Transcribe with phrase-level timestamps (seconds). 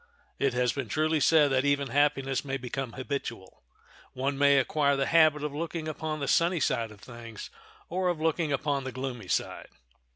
[0.39, 3.61] It has been truly said that even happiness may become habitual.
[4.13, 7.51] One may acquire the habit of looking upon the sunny side of things,
[7.87, 9.69] or of looking upon the gloomy side.